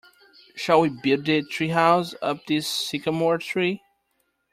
[0.55, 3.83] Shall we build the treehouse up this sycamore tree?